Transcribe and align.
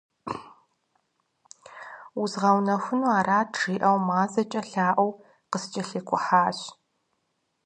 «Узгъэунэхуну 2.21 3.09
арат» 3.17 3.49
жиӏэу 3.59 3.97
мазэкӏэ 4.07 4.61
лъаӏуэу 4.71 5.17
къыскӏэлъикӏухьащ. 5.51 6.59